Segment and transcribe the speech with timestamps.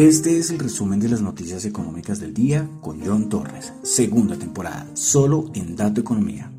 [0.00, 4.88] Este es el resumen de las noticias económicas del día con John Torres, segunda temporada,
[4.96, 6.50] solo en Dato Economía.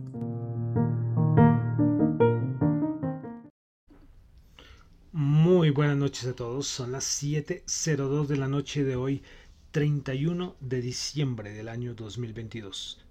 [5.12, 9.24] Muy buenas noches a todos, son las 7.02 de la noche de hoy,
[9.72, 13.04] 31 de diciembre del año 2022.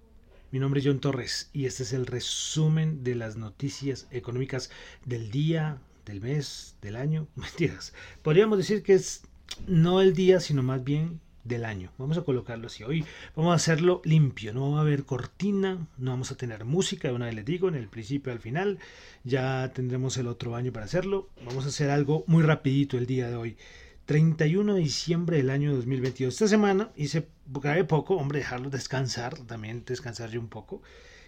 [0.51, 4.71] Mi nombre es John Torres y este es el resumen de las noticias económicas
[5.03, 7.27] del día, del mes, del año.
[7.35, 7.91] Mentiras.
[8.21, 9.23] Podríamos decir que es
[9.67, 11.91] no el día, sino más bien del año.
[11.97, 12.83] Vamos a colocarlo así.
[12.83, 13.05] Hoy
[13.35, 17.15] vamos a hacerlo limpio, no va a haber cortina, no vamos a tener música, de
[17.15, 18.79] una vez les digo, en el principio al final.
[19.23, 21.29] Ya tendremos el otro año para hacerlo.
[21.45, 23.57] Vamos a hacer algo muy rapidito el día de hoy.
[24.05, 26.33] 31 de diciembre del año 2022.
[26.33, 30.81] Esta semana hice, grabé poco, hombre, dejarlo descansar, también descansar yo un poco.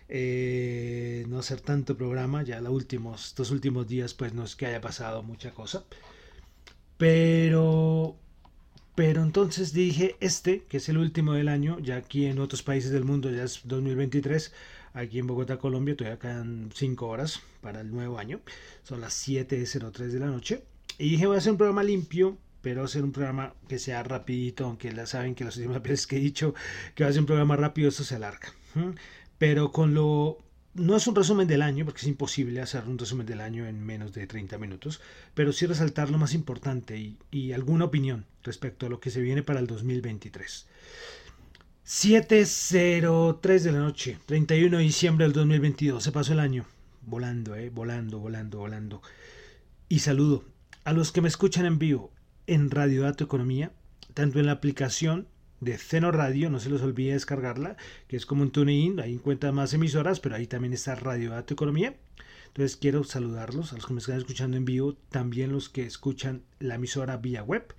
[0.09, 4.65] Eh, no hacer tanto programa, ya los últimos, estos últimos días pues no es que
[4.65, 5.85] haya pasado mucha cosa.
[6.97, 8.16] Pero,
[8.95, 12.91] pero entonces dije, este, que es el último del año, ya aquí en otros países
[12.91, 14.53] del mundo ya es 2023,
[14.94, 18.41] aquí en Bogotá, Colombia, todavía quedan 5 horas para el nuevo año,
[18.83, 20.64] son las 7.03 de la noche.
[20.97, 24.66] Y dije, voy a hacer un programa limpio, pero hacer un programa que sea rapidito,
[24.66, 26.53] aunque ya saben que las últimas veces que he dicho
[26.95, 28.53] que va a ser un programa rápido, esto se alarga.
[29.38, 30.38] Pero con lo
[30.73, 33.83] no es un resumen del año, porque es imposible hacer un resumen del año en
[33.83, 35.02] menos de 30 minutos,
[35.33, 39.43] pero sí resaltar lo más importante y, alguna opinión respecto a lo que se viene
[39.43, 40.67] para el 2023.
[41.85, 46.65] 7.03 de la noche, 31 de diciembre del 2022, se pasó el año,
[47.05, 49.02] volando, eh, volando, volando, volando.
[49.89, 50.43] Y saludo
[50.85, 52.11] a los que me escuchan en vivo
[52.47, 53.71] en Radio Dato Economía,
[54.13, 55.27] tanto en la aplicación
[55.64, 59.52] de Ceno Radio, no se les olvide descargarla, que es como un TuneIn, ahí encuentra
[59.52, 61.95] más emisoras, pero ahí también está Radio Dato Economía.
[62.47, 66.44] Entonces quiero saludarlos a los que me están escuchando en vivo, también los que escuchan
[66.59, 67.73] la emisora vía web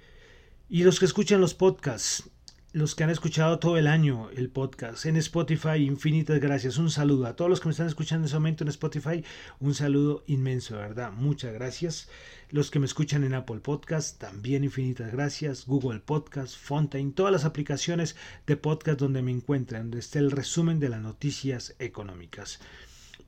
[0.68, 2.30] y los que escuchan los podcasts
[2.74, 6.76] los que han escuchado todo el año el podcast en Spotify, infinitas gracias.
[6.76, 9.24] Un saludo a todos los que me están escuchando en ese momento en Spotify.
[9.60, 11.12] Un saludo inmenso, ¿verdad?
[11.12, 12.08] Muchas gracias.
[12.50, 15.66] Los que me escuchan en Apple Podcast, también infinitas gracias.
[15.66, 20.80] Google Podcast, Fontaine, todas las aplicaciones de podcast donde me encuentran, donde está el resumen
[20.80, 22.58] de las noticias económicas.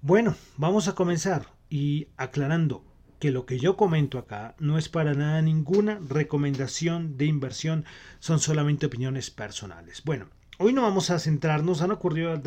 [0.03, 2.83] Bueno, vamos a comenzar y aclarando
[3.19, 7.85] que lo que yo comento acá no es para nada ninguna recomendación de inversión,
[8.19, 10.03] son solamente opiniones personales.
[10.05, 10.27] Bueno,
[10.59, 12.41] hoy no vamos a centrarnos, han ocurrido,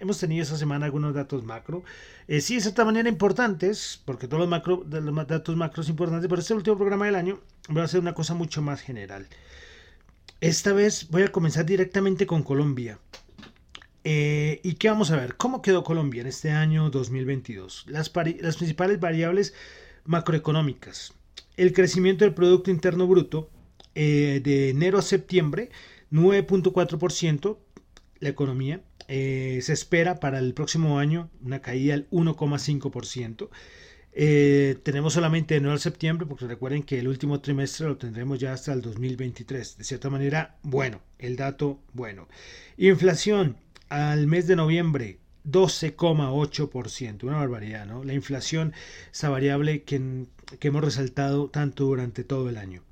[0.00, 1.82] hemos tenido esta semana algunos datos macro,
[2.28, 6.54] eh, sí de cierta manera importantes, porque todos los, macro, los datos importantes, pero este
[6.54, 9.26] último programa del año voy a hacer una cosa mucho más general.
[10.40, 12.98] Esta vez voy a comenzar directamente con Colombia.
[14.06, 15.36] Eh, ¿Y qué vamos a ver?
[15.36, 17.86] ¿Cómo quedó Colombia en este año 2022?
[17.88, 19.54] Las, las principales variables
[20.04, 21.12] macroeconómicas.
[21.56, 23.50] El crecimiento del Producto Interno Bruto
[23.94, 25.70] eh, de enero a septiembre,
[26.10, 27.58] 9.4%,
[28.20, 28.82] la economía.
[29.06, 33.50] Eh, se espera para el próximo año una caída del 1,5%.
[34.16, 38.38] Eh, tenemos solamente de enero a septiembre, porque recuerden que el último trimestre lo tendremos
[38.38, 39.78] ya hasta el 2023.
[39.78, 42.28] De cierta manera, bueno, el dato bueno.
[42.76, 43.56] Inflación
[43.88, 48.04] al mes de noviembre, 12,8%, una barbaridad, ¿no?
[48.04, 48.72] La inflación,
[49.12, 50.26] esa variable que,
[50.60, 52.82] hemos resaltado tanto durante todo el año.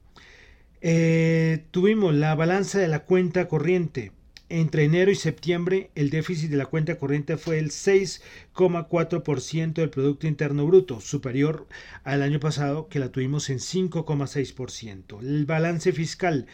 [0.81, 4.13] Eh, tuvimos la balanza de la cuenta corriente.
[4.49, 10.27] Entre enero y septiembre, el déficit de la cuenta corriente fue el 6,4% del Producto
[10.27, 11.67] Interno Bruto, superior
[12.05, 15.21] al año pasado que la tuvimos en 5,6%.
[15.21, 16.47] El balance fiscal,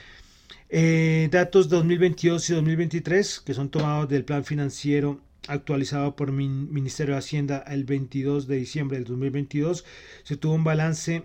[0.69, 7.15] eh, datos 2022 y 2023, que son tomados del plan financiero actualizado por mi Ministerio
[7.15, 9.85] de Hacienda el 22 de diciembre del 2022,
[10.23, 11.25] se tuvo un balance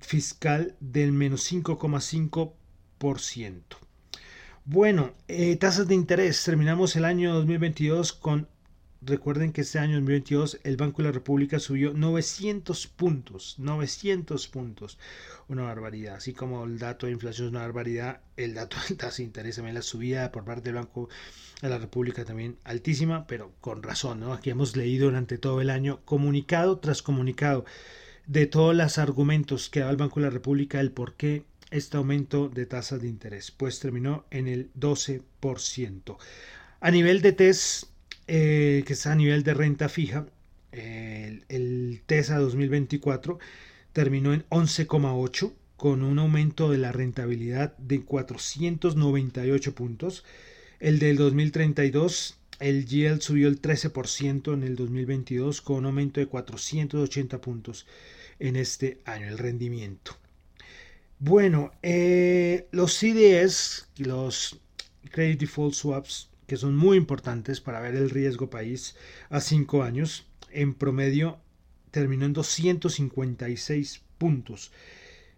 [0.00, 3.62] fiscal del menos 5,5%.
[4.64, 6.42] Bueno, eh, tasas de interés.
[6.44, 8.48] Terminamos el año 2022 con
[9.02, 14.98] Recuerden que este año 2022 el Banco de la República subió 900 puntos, 900 puntos,
[15.48, 16.16] una barbaridad.
[16.16, 19.56] Así como el dato de inflación es una barbaridad, el dato de tasa de interés
[19.56, 21.08] también la subida por parte del Banco
[21.62, 24.22] de la República también altísima, pero con razón.
[24.30, 27.64] Aquí hemos leído durante todo el año comunicado tras comunicado
[28.26, 31.96] de todos los argumentos que da el Banco de la República el por qué este
[31.96, 36.18] aumento de tasas de interés, pues terminó en el 12%.
[36.82, 37.89] A nivel de test
[38.32, 40.24] eh, que está a nivel de renta fija,
[40.70, 43.40] el, TESA 2024
[43.92, 50.24] terminó en 11,8 con un aumento de la rentabilidad de 498 puntos.
[50.78, 56.26] El del 2032, el yield subió el 13% en el 2022 con un aumento de
[56.26, 57.88] 480 puntos
[58.38, 60.16] en este año, el rendimiento.
[61.18, 64.60] Bueno, eh, los CDS, los
[65.10, 68.96] Credit Default Swaps, que son muy importantes para ver el riesgo país
[69.28, 71.38] a 5 años, en promedio
[71.92, 74.72] terminó en 256 puntos.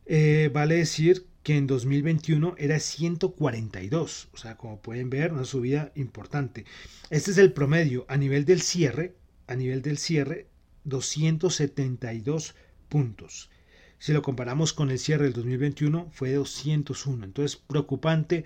[0.07, 5.93] Eh, vale decir que en 2021 era 142, o sea, como pueden ver, una subida
[5.97, 6.65] importante.
[7.11, 9.15] Este es el promedio a nivel del cierre,
[9.49, 10.47] a nivel del cierre,
[10.85, 12.55] 272
[12.89, 13.51] puntos.
[13.99, 17.23] Si lo comparamos con el cierre del 2021, fue 201.
[17.23, 18.45] Entonces, preocupante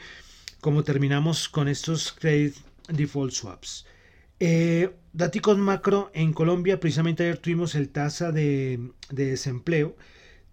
[0.60, 2.54] cómo terminamos con estos credit
[2.88, 3.86] default swaps.
[4.38, 9.96] Eh, datos macro en Colombia, precisamente ayer tuvimos el tasa de, de desempleo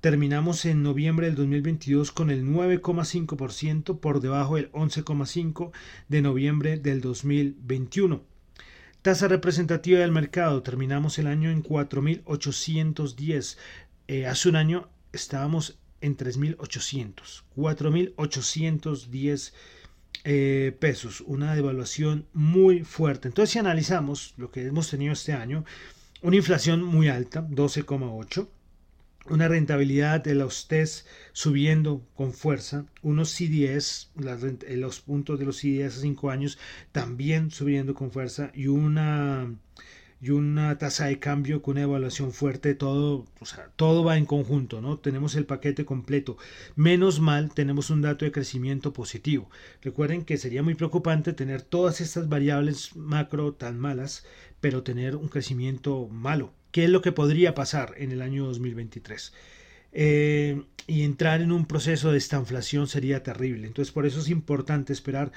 [0.04, 5.72] Terminamos en noviembre del 2022 con el 9,5% por debajo del 11,5%
[6.10, 8.22] de noviembre del 2021.
[9.02, 10.62] Tasa representativa del mercado.
[10.62, 13.58] Terminamos el año en 4.810.
[14.10, 17.44] Eh, hace un año estábamos en 3.800.
[17.56, 19.54] 4.810
[20.24, 21.22] eh, pesos.
[21.22, 23.28] Una devaluación muy fuerte.
[23.28, 25.66] Entonces si analizamos lo que hemos tenido este año,
[26.22, 28.48] una inflación muy alta, 12,8
[29.30, 35.58] una rentabilidad de los test subiendo con fuerza, unos CDS, eh, los puntos de los
[35.58, 36.58] CDS a 5 años
[36.92, 39.54] también subiendo con fuerza y una
[40.24, 44.26] y una tasa de cambio con una evaluación fuerte, todo, o sea, todo va en
[44.26, 44.98] conjunto, ¿no?
[44.98, 46.38] Tenemos el paquete completo.
[46.76, 49.50] Menos mal tenemos un dato de crecimiento positivo.
[49.82, 54.26] Recuerden que sería muy preocupante tener todas estas variables macro tan malas,
[54.62, 59.32] pero tener un crecimiento malo qué es lo que podría pasar en el año 2023.
[59.94, 63.68] Eh, y entrar en un proceso de estanflación sería terrible.
[63.68, 65.32] Entonces por eso es importante esperar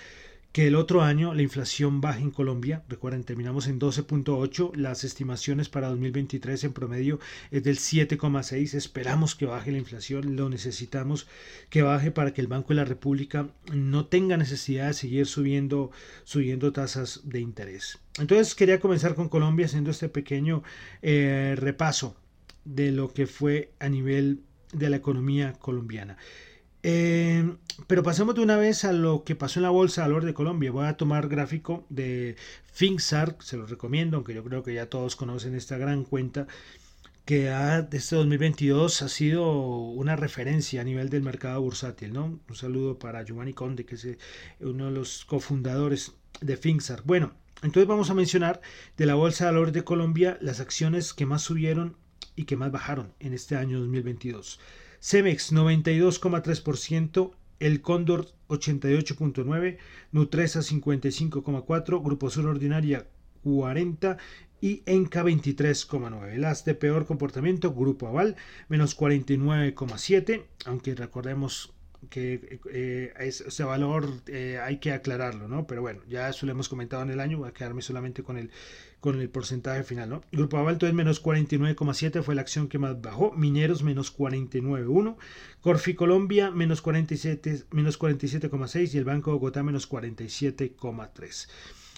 [0.57, 2.83] que el otro año la inflación baje en Colombia.
[2.89, 4.75] Recuerden, terminamos en 12.8.
[4.75, 7.21] Las estimaciones para 2023 en promedio
[7.51, 8.73] es del 7,6.
[8.73, 10.35] Esperamos que baje la inflación.
[10.35, 11.27] Lo necesitamos
[11.69, 15.91] que baje para que el Banco de la República no tenga necesidad de seguir subiendo,
[16.25, 17.99] subiendo tasas de interés.
[18.19, 20.63] Entonces quería comenzar con Colombia haciendo este pequeño
[21.03, 22.17] eh, repaso
[22.65, 24.41] de lo que fue a nivel
[24.73, 26.17] de la economía colombiana.
[26.83, 27.57] Eh,
[27.87, 30.35] pero pasemos de una vez a lo que pasó en la Bolsa de Valores de
[30.35, 30.71] Colombia.
[30.71, 32.37] Voy a tomar gráfico de
[32.73, 36.47] FinSAR, se lo recomiendo, aunque yo creo que ya todos conocen esta gran cuenta
[37.27, 42.13] que ha, este 2022 ha sido una referencia a nivel del mercado bursátil.
[42.13, 42.39] ¿no?
[42.49, 44.09] Un saludo para Giovanni Conde, que es
[44.61, 47.03] uno de los cofundadores de FinSAR.
[47.05, 48.61] Bueno, entonces vamos a mencionar
[48.97, 51.97] de la Bolsa de Valores de Colombia las acciones que más subieron
[52.37, 54.61] y que más bajaron en este año 2022.
[55.01, 59.79] Cemex 92,3%, El Cóndor 88,9%,
[60.13, 63.07] Nutresa 55,4%, Grupo Sur Ordinaria
[63.45, 64.17] 40%
[64.61, 66.37] y Enca 23,9%.
[66.37, 68.37] Las de peor comportamiento, Grupo Aval
[68.69, 71.73] menos 49,7%, aunque recordemos
[72.09, 75.67] que eh, ese valor eh, hay que aclararlo, ¿no?
[75.67, 78.37] Pero bueno, ya eso lo hemos comentado en el año, voy a quedarme solamente con
[78.37, 78.51] el,
[79.01, 80.23] con el porcentaje final, ¿no?
[80.33, 85.17] Grupo Avalto es menos 49,7, fue la acción que más bajó, Mineros menos 49,1,
[85.61, 91.49] Corfi Colombia menos 47, menos 47,6 y el Banco de Bogotá menos 47,3.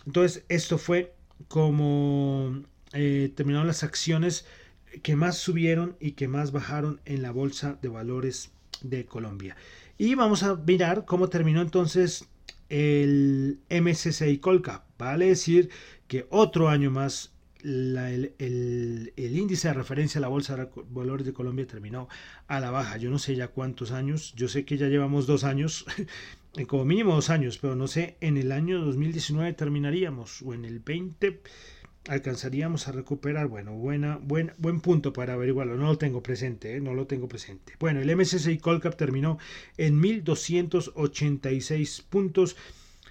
[0.07, 1.15] Entonces, esto fue
[1.49, 2.63] como
[2.93, 4.47] eh, terminaron las acciones
[5.03, 8.51] que más subieron y que más bajaron en la Bolsa de Valores
[8.83, 9.57] de Colombia.
[9.97, 12.29] Y vamos a mirar cómo terminó entonces
[12.69, 14.85] el MSCI Colcap.
[14.99, 15.71] Vale decir
[16.07, 17.33] que otro año más
[17.63, 22.09] el, índice de referencia a la Bolsa de Valores de Colombia terminó
[22.47, 22.97] a la baja.
[22.97, 25.85] Yo no sé ya cuántos años, yo sé que ya llevamos dos años,
[26.69, 30.79] como mínimo dos años, pero no sé, en el año 2019 terminaríamos o en el
[30.81, 31.41] 20
[32.09, 33.49] alcanzaríamos a recuperar.
[33.49, 35.77] Bueno, buena, buen, buen punto para averiguarlo.
[35.77, 36.81] No lo tengo presente, ¿eh?
[36.81, 37.75] no lo tengo presente.
[37.79, 39.39] Bueno, el MSCI Colcap terminó
[39.77, 42.57] en 1286 puntos.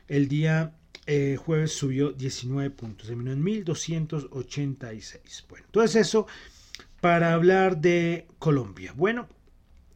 [0.07, 0.73] El día
[1.05, 5.45] eh, jueves subió 19 puntos, terminó en 1286.
[5.49, 6.25] Bueno, entonces eso
[6.99, 8.93] para hablar de Colombia.
[8.95, 9.27] Bueno,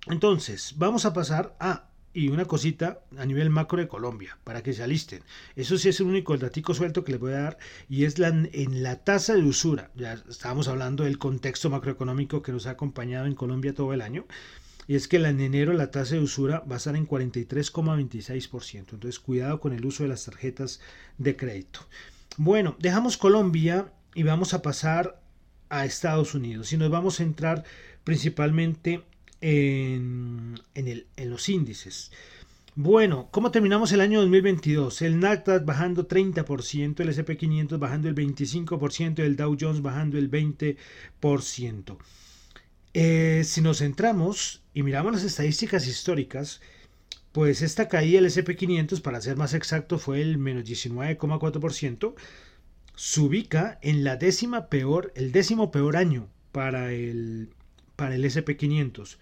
[0.08, 4.74] entonces vamos a pasar a y una cosita a nivel macro de Colombia, para que
[4.74, 5.24] se alisten.
[5.56, 7.58] Eso sí es el único datico suelto que les voy a dar,
[7.90, 9.92] y es la, en la tasa de usura.
[9.96, 14.26] Ya estábamos hablando del contexto macroeconómico que nos ha acompañado en Colombia todo el año.
[14.88, 18.78] Y es que en enero la tasa de usura va a estar en 43,26%.
[18.80, 20.82] Entonces cuidado con el uso de las tarjetas
[21.18, 21.82] de crédito.
[22.38, 25.22] Bueno, dejamos Colombia y vamos a pasar
[25.70, 26.74] a Estados Unidos.
[26.74, 27.64] Y nos vamos a entrar
[28.04, 29.04] principalmente
[29.42, 30.56] en,
[31.18, 32.12] los índices.
[32.76, 35.02] Bueno, ¿cómo terminamos el año 2022?
[35.02, 41.98] El Nasdaq bajando 30%, el SP500 bajando el 25%, el Dow Jones bajando el 20%.
[42.94, 46.62] Eh, si nos centramos y miramos las estadísticas históricas,
[47.32, 52.14] pues esta caída del SP500, para ser más exacto, fue el menos 19,4%,
[52.96, 57.50] se ubica en la décima peor, el décimo peor año para el,
[58.02, 59.18] para el SP500.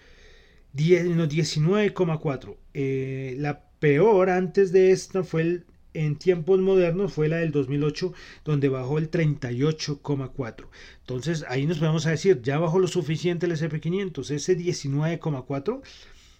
[0.72, 2.56] Menos 19,4.
[2.74, 8.14] Eh, la peor antes de esta fue en tiempos modernos fue la del 2008
[8.46, 10.68] donde bajó el 38,4.
[11.02, 15.82] Entonces ahí nos vamos a decir, ya bajó lo suficiente el SP500, ese 19,4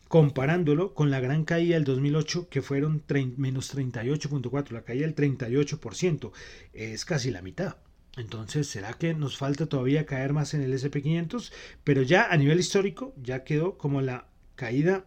[0.08, 3.04] comparándolo con la gran caída del 2008 que fueron
[3.36, 6.32] menos 38.4, la caída del 38%,
[6.72, 7.76] es casi la mitad.
[8.20, 11.52] Entonces, ¿será que nos falta todavía caer más en el SP500?
[11.84, 15.06] Pero ya a nivel histórico, ya quedó como la caída,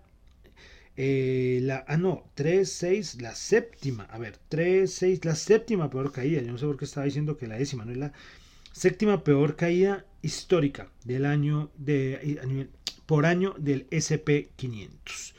[0.96, 6.10] eh, la, ah no, 3, 6, la séptima, a ver, 3, 6, la séptima peor
[6.12, 8.12] caída, yo no sé por qué estaba diciendo que la décima, no es la
[8.72, 12.68] séptima peor caída histórica del año de,
[13.04, 15.34] por año del SP500.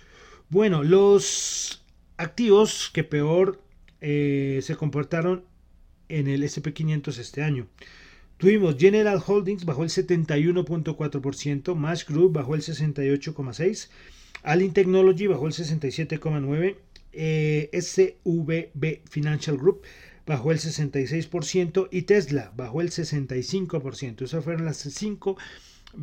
[0.49, 1.83] Bueno, los
[2.17, 3.63] activos que peor
[3.99, 5.45] eh, se comportaron
[6.19, 7.67] en el SP500 este año.
[8.37, 13.87] Tuvimos General Holdings bajó el 71.4%, Mash Group bajó el 68.6%,
[14.43, 16.75] Alin Technology bajó el 67.9%,
[17.13, 19.83] eh, SVB Financial Group
[20.25, 24.23] bajó el 66% y Tesla bajó el 65%.
[24.23, 25.37] Esas fueron las cinco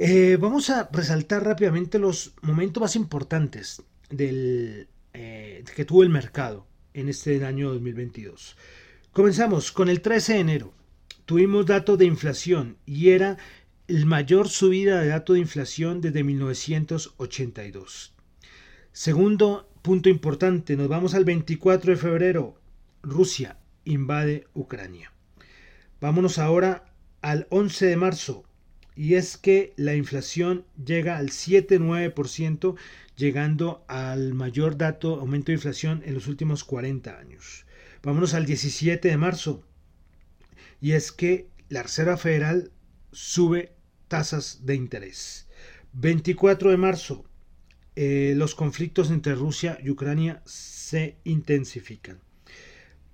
[0.00, 6.68] Eh, vamos a resaltar rápidamente los momentos más importantes del, eh, que tuvo el mercado
[6.94, 8.56] en este año 2022.
[9.10, 10.72] Comenzamos con el 13 de enero.
[11.26, 13.38] Tuvimos datos de inflación y era
[13.88, 18.14] el mayor subida de datos de inflación desde 1982.
[18.92, 22.60] Segundo punto importante, nos vamos al 24 de febrero.
[23.02, 25.12] Rusia invade Ucrania.
[26.00, 26.84] Vámonos ahora
[27.20, 28.44] al 11 de marzo
[28.98, 32.74] y es que la inflación llega al 7,9%,
[33.16, 37.64] llegando al mayor dato aumento de inflación en los últimos 40 años.
[38.02, 39.62] Vámonos al 17 de marzo,
[40.80, 42.72] y es que la Reserva Federal
[43.12, 43.72] sube
[44.08, 45.46] tasas de interés.
[45.92, 47.24] 24 de marzo,
[47.94, 52.18] eh, los conflictos entre Rusia y Ucrania se intensifican.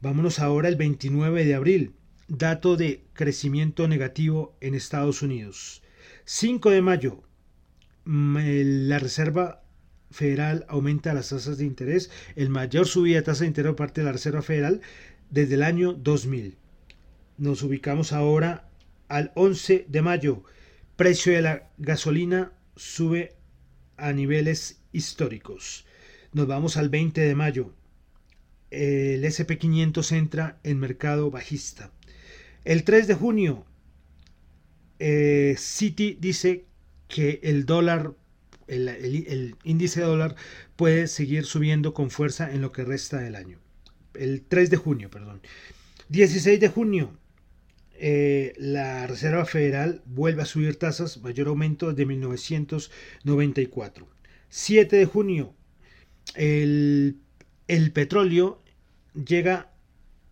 [0.00, 1.94] Vámonos ahora al 29 de abril
[2.28, 5.82] dato de crecimiento negativo en Estados Unidos.
[6.24, 7.22] 5 de mayo,
[8.04, 8.38] mm,
[8.88, 9.62] la Reserva
[10.10, 14.00] Federal aumenta las tasas de interés, el mayor subida de tasa de interés por parte
[14.00, 14.80] de la Reserva Federal
[15.30, 16.56] desde el año 2000.
[17.36, 18.68] Nos ubicamos ahora
[19.08, 20.44] al 11 de mayo.
[20.96, 23.34] Precio de la gasolina sube
[23.96, 25.84] a niveles históricos.
[26.32, 27.74] Nos vamos al 20 de mayo.
[28.70, 31.92] El SP500 entra en mercado bajista.
[32.64, 33.66] El 3 de junio,
[34.98, 36.64] eh, Citi dice
[37.08, 38.14] que el dólar,
[38.66, 40.34] el, índice de dólar
[40.76, 43.58] puede seguir subiendo con fuerza en lo que resta del año.
[44.14, 45.42] El 3 de junio, perdón.
[46.08, 47.18] 16 de junio,
[47.96, 54.08] eh, la Reserva Federal vuelve a subir tasas, mayor aumento desde 1994.
[54.48, 55.54] 7 de junio,
[56.34, 57.20] el,
[57.92, 58.62] petróleo
[59.12, 59.70] llega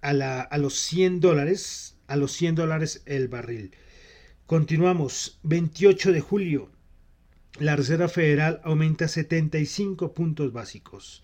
[0.00, 3.75] a, a los 100 dólares a los 100 dólares el barril.
[4.45, 6.71] Continuamos, 28 de julio,
[7.59, 11.23] la Reserva Federal aumenta 75 puntos básicos.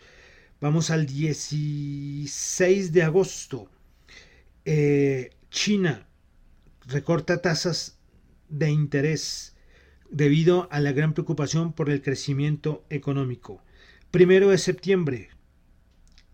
[0.62, 3.68] Vamos al 16 de agosto.
[4.64, 6.08] Eh, China
[6.86, 7.98] recorta tasas
[8.48, 9.56] de interés
[10.08, 13.62] debido a la gran preocupación por el crecimiento económico.
[14.10, 15.28] Primero de septiembre,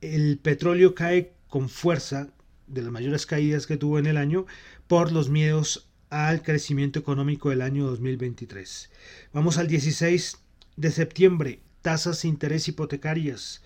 [0.00, 2.33] el petróleo cae con fuerza
[2.66, 4.46] de las mayores caídas que tuvo en el año
[4.86, 8.90] por los miedos al crecimiento económico del año 2023.
[9.32, 10.38] Vamos al 16
[10.76, 13.62] de septiembre, tasas de interés hipotecarias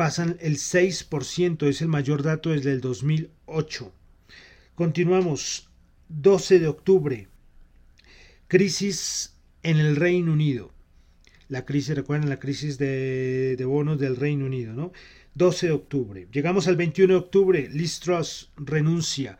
[0.00, 3.92] pasan el 6%, es el mayor dato desde el 2008.
[4.74, 5.68] Continuamos,
[6.08, 7.28] 12 de octubre,
[8.48, 10.72] crisis en el Reino Unido.
[11.50, 14.92] La crisis, recuerden, la crisis de, de bonos del Reino Unido, ¿no?
[15.34, 16.28] 12 de octubre.
[16.32, 17.68] Llegamos al 21 de octubre.
[17.70, 19.36] Liz Truss renuncia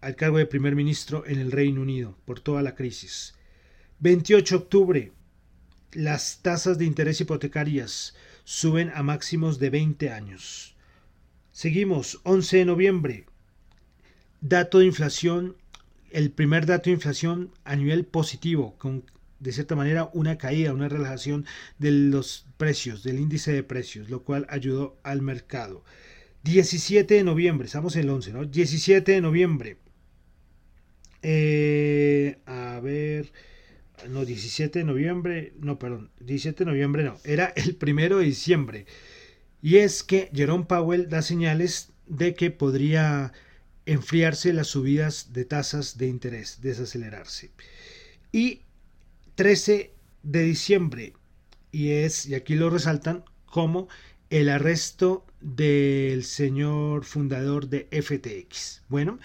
[0.00, 3.34] al cargo de primer ministro en el Reino Unido por toda la crisis.
[4.00, 5.12] 28 de octubre.
[5.92, 8.14] las tasas de interés hipotecarias
[8.44, 10.76] suben a máximos de 20 años.
[11.52, 13.26] Seguimos, 11 de noviembre,
[14.40, 15.56] dato de inflación,
[16.10, 19.04] el primer dato de inflación a nivel positivo, con
[19.40, 21.46] de cierta manera una caída, una relajación
[21.78, 25.84] de los precios, del índice de precios, lo cual ayudó al mercado.
[26.44, 28.44] 17 de noviembre, estamos el 11, ¿no?
[28.44, 29.76] 17 de noviembre.
[31.22, 33.32] Eh, a ver,
[34.08, 38.86] no, 17 de noviembre, no, perdón, 17 de noviembre no, era el primero de diciembre.
[39.60, 43.32] Y es que Jerome Powell da señales de que podría
[43.86, 47.50] enfriarse las subidas de tasas de interés, desacelerarse.
[48.32, 48.62] Y
[49.38, 49.92] 13
[50.24, 51.12] de diciembre,
[51.70, 53.86] y es, y aquí lo resaltan, como
[54.30, 58.82] el arresto del señor fundador de FTX.
[58.88, 59.20] Bueno,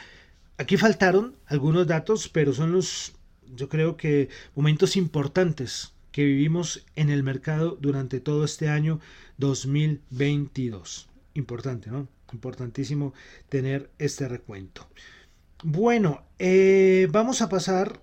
[0.60, 3.13] aquí faltaron algunos datos, pero son los,
[3.55, 9.00] yo creo que, momentos importantes que vivimos en el mercado durante todo este año
[9.39, 11.10] 2022.
[11.34, 12.08] Importante, ¿no?
[12.32, 13.15] Importantísimo
[13.50, 14.88] tener este recuento.
[15.63, 18.00] Bueno, eh, vamos a pasar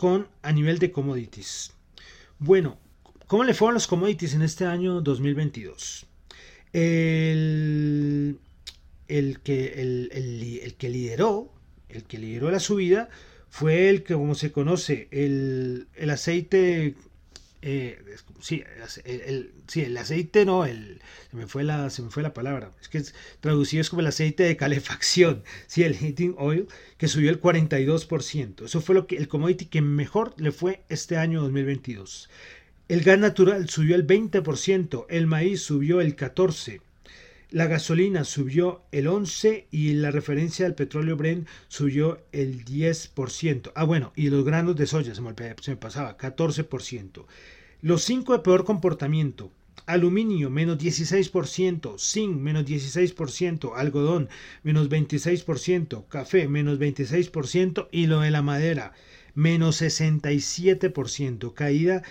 [0.00, 1.74] con a nivel de commodities.
[2.38, 2.78] Bueno,
[3.26, 6.06] ¿cómo le fueron los commodities en este año 2022?
[6.72, 8.38] El,
[9.08, 11.52] el, que, el, que lideró,
[11.90, 13.10] el que lideró la subida
[13.50, 16.94] fue el que, como se conoce, el, aceite
[17.62, 18.02] eh,
[18.40, 18.64] sí,
[19.04, 21.00] el, el, aceite no, el,
[21.30, 23.02] se, me fue la, se me fue la palabra, es que
[23.40, 28.64] traducido es como el aceite de calefacción, sí, el heating oil, que subió el 42%.
[28.64, 32.30] Eso fue lo que, el commodity que mejor le fue este año 2022.
[32.88, 36.80] El gas natural subió el 20%, el maíz subió el 14%,
[37.50, 43.72] la gasolina subió el 11% y la referencia del petróleo Brent subió el 10%.
[43.74, 47.24] Ah, bueno, y los granos de soya, se me, se me pasaba, 14%.
[47.82, 49.50] Los 5 de peor comportamiento.
[49.86, 54.28] Aluminio menos 16%, zinc menos 16%, algodón
[54.62, 58.92] menos 26%, café menos 26% y lo de la madera
[59.34, 62.02] menos 67%, caída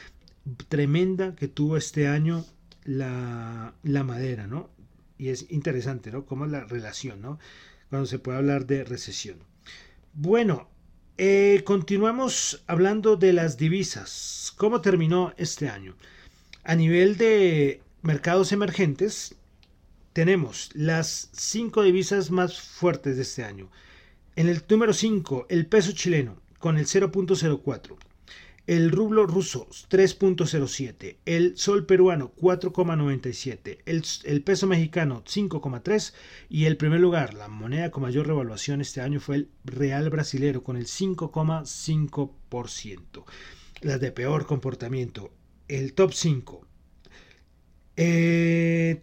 [0.68, 2.46] tremenda que tuvo este año
[2.86, 4.70] la, madera, ¿no?
[5.20, 6.26] Y es interesante, ¿no?
[6.26, 7.38] Cómo es la relación, ¿no?
[7.90, 9.38] Cuando se puede hablar de recesión.
[10.14, 10.70] Bueno,
[11.18, 14.54] eh, continuamos hablando de las divisas.
[14.58, 15.96] ¿Cómo terminó este año?
[16.64, 19.36] A nivel de mercados emergentes,
[20.14, 23.70] tenemos las cinco divisas más fuertes de este año.
[24.36, 28.09] En el número 5, el peso chileno, con el 0.04
[28.70, 33.80] el rublo ruso 3.07, el sol peruano 4.97,
[34.26, 36.14] el, peso mexicano 5.3
[36.50, 40.64] y el primer lugar, la moneda con mayor revaluación este año fue el real brasilero
[40.64, 43.24] con el 5,5%.
[43.82, 45.34] Las de peor comportamiento,
[45.68, 46.68] el top 5.
[47.98, 49.02] Eh,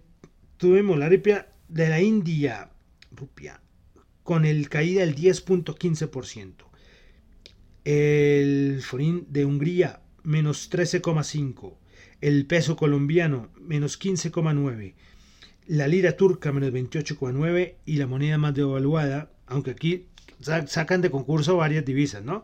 [0.59, 2.70] tuvimos la rupia de la India,
[3.11, 3.61] rupia,
[4.22, 6.65] con el caída del 10.15%
[7.87, 11.77] el forín de Hungría menos 13,5,
[12.20, 14.94] el peso colombiano menos 15,9,
[15.68, 20.09] la lira turca menos 28,9 y la moneda más devaluada, aunque aquí
[20.66, 22.42] sacan de concurso varias divisas, ¿no?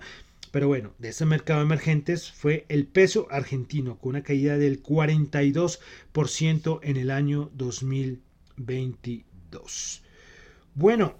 [0.52, 6.78] Pero bueno, de este mercado emergentes fue el peso argentino con una caída del 42%
[6.84, 10.04] en el año 2022.
[10.76, 11.18] Bueno,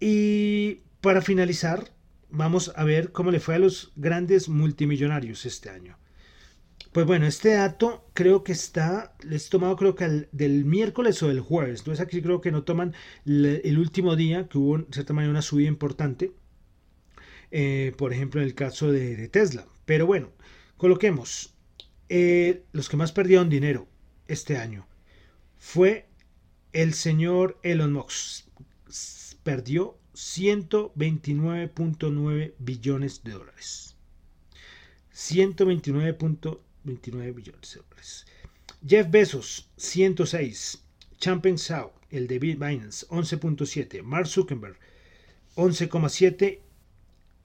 [0.00, 1.92] y para finalizar,
[2.30, 5.96] vamos a ver cómo le fue a los grandes multimillonarios este año.
[6.92, 11.28] Pues bueno, este dato creo que está, les he tomado creo que del miércoles o
[11.28, 11.80] del jueves.
[11.80, 12.94] Entonces aquí creo que no toman
[13.26, 16.32] el último día, que hubo en cierta manera una subida importante.
[17.50, 19.66] Eh, por ejemplo, en el caso de, Tesla.
[19.84, 20.32] Pero bueno,
[20.78, 21.54] coloquemos.
[22.08, 23.88] Eh, los que más perdieron dinero
[24.28, 24.86] este año
[25.58, 26.08] fue
[26.72, 28.46] el señor Elon Musk.
[29.42, 33.94] Perdió 129.9 billones de dólares.
[35.14, 38.26] 129.29 billones de dólares.
[38.86, 40.82] Jeff Bezos, 106.
[41.18, 44.02] Champagne Sao, el de Binance, 11.7.
[44.02, 44.78] Mark Zuckerberg,
[45.54, 46.60] 11,7.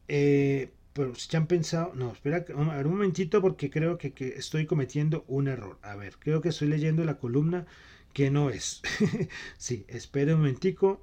[0.08, 1.48] Eh, pero si han
[1.96, 5.78] no, espera, a ver un momentito porque creo que, estoy cometiendo un error.
[5.82, 7.66] A ver, creo que estoy leyendo la columna
[8.14, 8.82] que no es.
[9.58, 11.02] sí, espere un momentico.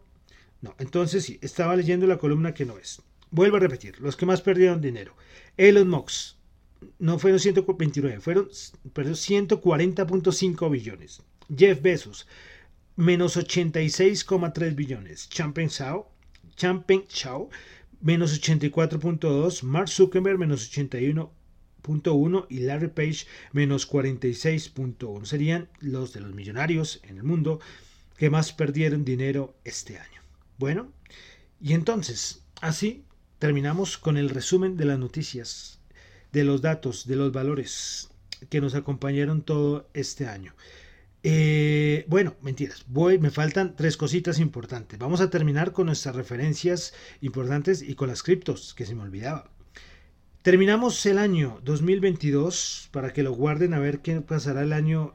[0.61, 3.03] No, entonces sí, estaba leyendo la columna que no es.
[3.31, 5.14] Vuelvo a repetir, los que más perdieron dinero.
[5.57, 6.37] Elon Musk,
[6.99, 11.23] no fueron 129, fueron 140.5 billones.
[11.55, 12.27] Jeff Bezos,
[12.97, 15.29] menos 86,3 billones.
[15.29, 16.11] Champagne Chao,
[16.57, 17.51] Chao,
[18.01, 19.62] menos 84.2.
[19.62, 21.38] Mark Zuckerberg, menos 81
[21.88, 25.25] 40.1 y Larry Page menos 46.1.
[25.25, 27.61] Serían los de los millonarios en el mundo
[28.16, 30.23] que más perdieron dinero este año.
[30.59, 30.92] Bueno,
[31.61, 33.05] y entonces, así
[33.38, 35.79] terminamos con el resumen de las noticias,
[36.33, 38.11] de los datos, de los valores
[38.51, 40.55] que nos acompañaron todo este año.
[41.23, 44.99] Eh, bueno, mentiras, voy, me faltan tres cositas importantes.
[44.99, 49.51] Vamos a terminar con nuestras referencias importantes y con las criptos, que se me olvidaba.
[50.42, 55.14] Terminamos el año 2022, para que lo guarden a ver qué pasará el año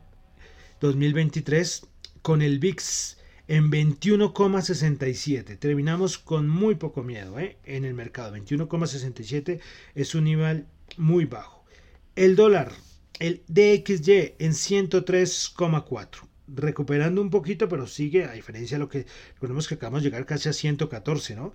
[0.80, 1.86] 2023,
[2.22, 3.18] con el VIX
[3.54, 5.60] en 21,67.
[5.60, 7.58] Terminamos con muy poco miedo ¿eh?
[7.66, 8.36] en el mercado.
[8.36, 9.60] 21,67
[9.94, 10.66] es un nivel
[10.98, 11.64] muy bajo.
[12.16, 12.72] El dólar,
[13.20, 16.08] el DXY en 103,4.
[16.48, 20.26] Recuperando un poquito, pero sigue, a diferencia de lo que recordemos que acabamos de llegar
[20.26, 21.54] casi a 114, ¿no?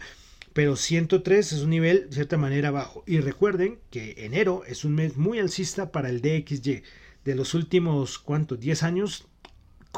[0.53, 3.03] Pero 103 es un nivel de cierta manera bajo.
[3.09, 6.85] Y recuerden que enero es un mes muy alcista para el DXY.
[7.25, 8.61] De los últimos, ¿cuántos?
[8.61, 9.28] 10 años,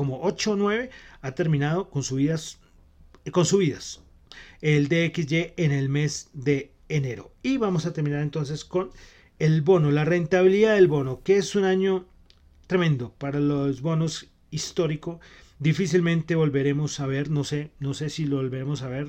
[0.01, 0.89] como 8 o 9
[1.21, 2.57] ha terminado con subidas,
[3.33, 4.01] con subidas.
[4.63, 7.35] El DXY en el mes de enero.
[7.43, 8.93] Y vamos a terminar entonces con
[9.39, 12.07] el bono, la rentabilidad del bono, que es un año
[12.67, 15.21] tremendo para los bonos histórico.
[15.59, 19.09] Difícilmente volveremos a ver, no sé, no sé si lo volveremos a ver,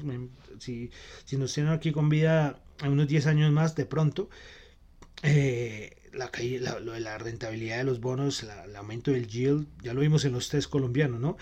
[0.59, 0.91] si,
[1.23, 4.29] si nos tienen aquí con vida a unos 10 años más de pronto.
[5.23, 9.93] Eh, la, la, lo de la rentabilidad de los bonos, el aumento del yield, ya
[9.93, 11.37] lo vimos en los test colombianos, ¿no?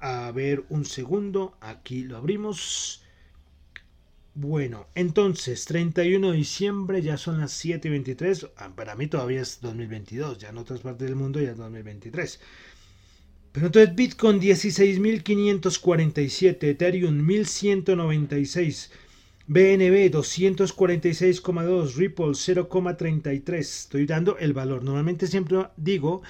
[0.00, 1.56] A ver, un segundo.
[1.60, 3.04] Aquí lo abrimos.
[4.34, 8.46] Bueno, entonces, 31 de diciembre, ya son las 7 y 23.
[8.56, 12.40] Ah, para mí todavía es 2022, ya en otras partes del mundo ya es 2023.
[13.52, 18.90] Pero entonces Bitcoin 16.547, Ethereum 1196,
[19.46, 23.58] BNB 246,2, Ripple 0,33.
[23.58, 24.82] Estoy dando el valor.
[24.82, 26.22] Normalmente siempre digo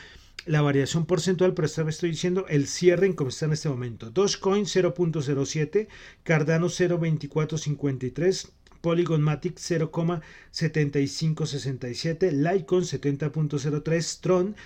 [0.47, 3.69] la variación porcentual, pero esta vez estoy diciendo el cierre en cómo está en este
[3.69, 4.11] momento.
[4.11, 5.87] Dogecoin 0.07,
[6.25, 8.49] Cardano 0.2453,
[8.81, 14.57] Polygon Matic 0,7567, Litecoin 70.03, Tron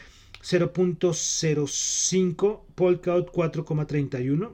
[0.42, 4.52] 0.05, Polkadot 4,31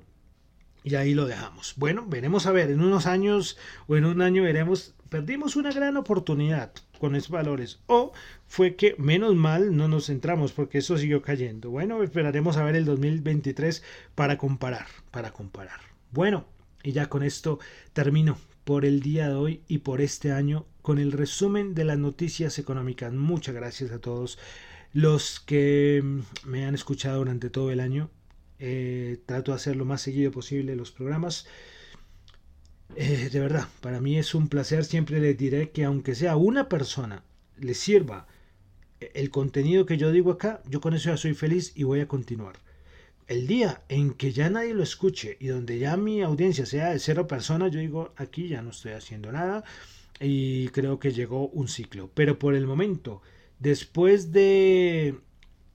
[0.85, 1.75] y ahí lo dejamos.
[1.77, 3.57] Bueno, veremos a ver, en unos años
[3.87, 7.81] o en un año veremos, perdimos una gran oportunidad con esos valores.
[7.89, 8.13] O
[8.47, 11.69] fue que menos mal no nos centramos porque eso siguió cayendo.
[11.69, 13.83] Bueno, esperaremos a ver el 2023
[14.15, 15.81] para comparar, para comparar.
[16.13, 16.47] Bueno,
[16.85, 17.59] y ya con esto
[17.93, 21.99] termino por el día de hoy y por este año con el resumen de las
[21.99, 23.13] noticias económicas.
[23.13, 24.39] Muchas gracias a todos
[24.93, 26.05] los que
[26.47, 28.11] me han escuchado durante todo el año.
[28.61, 31.49] Eh, trato de hacer lo más seguido posible los programas.
[32.95, 34.85] Eh, de verdad, para mí es un placer.
[34.85, 37.25] Siempre les diré que aunque sea una persona
[37.59, 38.27] le sirva
[39.15, 42.09] el contenido que yo digo acá, yo con eso ya soy feliz y voy a
[42.09, 42.57] continuar.
[43.27, 46.99] El día en que ya nadie lo escuche y donde ya mi audiencia sea de
[46.99, 49.65] cero personas, yo digo, aquí ya no estoy haciendo nada
[50.21, 52.11] y creo que llegó un ciclo.
[52.15, 53.23] Pero por el momento,
[53.59, 55.19] después de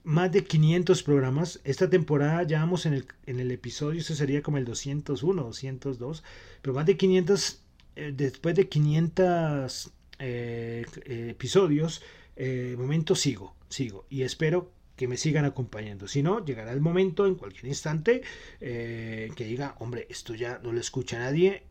[0.04, 1.60] más de 500 programas.
[1.64, 6.24] Esta temporada ya vamos en el, en el episodio, eso sería como el 201, 202,
[6.62, 7.62] pero más de 500,
[7.96, 10.84] eh, después de 500 eh,
[11.28, 12.02] episodios,
[12.36, 16.08] eh, momento sigo, sigo y espero que me sigan acompañando.
[16.08, 18.22] Si no, llegará el momento en cualquier instante
[18.58, 21.62] que diga, hombre, esto ya no lo escucha nadie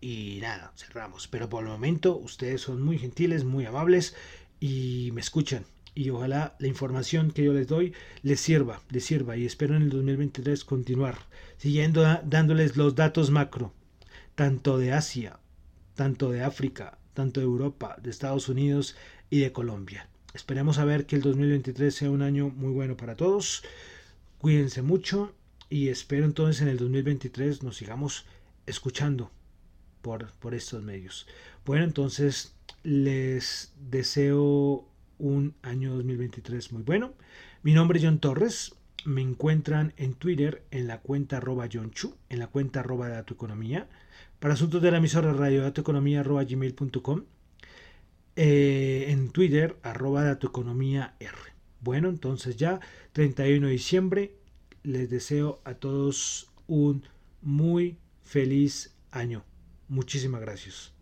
[0.00, 1.28] y nada, cerramos.
[1.28, 4.16] Pero por el momento ustedes son muy gentiles, muy amables
[4.58, 5.66] y me escuchan
[6.00, 9.82] y ojalá la información que yo les doy les sirva, les sirva y espero en
[9.82, 11.18] el 2023 continuar
[11.58, 13.74] siguiendo dándoles los datos macro,
[14.34, 15.40] tanto de Asia,
[15.94, 18.96] tanto de África, tanto de Europa, de Estados Unidos
[19.28, 20.08] y de Colombia.
[20.32, 23.62] Esperemos a ver que el 2023 sea un año muy bueno para todos.
[24.38, 25.34] Cuídense mucho
[25.68, 28.24] y espero entonces en el 2023 nos sigamos
[28.64, 29.30] escuchando
[30.00, 31.26] por, por estos medios.
[31.66, 34.89] Bueno, entonces les deseo
[35.20, 37.12] un año 2023 muy bueno.
[37.62, 38.74] Mi nombre es John Torres.
[39.04, 43.34] Me encuentran en Twitter en la cuenta arroba John Chu, en la cuenta arroba Dato
[43.34, 43.88] Economía.
[44.40, 47.24] Para asuntos de la emisora radio datoeconomía arroba gmail.com.
[48.36, 51.36] Eh, en Twitter arroba Dato Economía R.
[51.80, 52.80] Bueno, entonces ya
[53.12, 54.34] 31 de diciembre
[54.82, 57.04] les deseo a todos un
[57.42, 59.44] muy feliz año.
[59.88, 60.99] Muchísimas gracias.